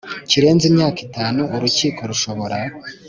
Kirenze 0.29 0.65
Imyaka 0.71 0.99
Itanu 1.07 1.41
Urukiko 1.55 1.99
Rushobora 2.09 2.57